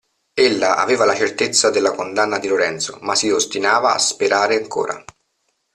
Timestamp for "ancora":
4.55-5.05